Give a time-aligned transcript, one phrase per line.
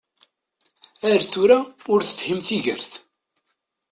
[1.11, 1.59] Ar tura
[1.93, 2.91] ur tefhim tigert.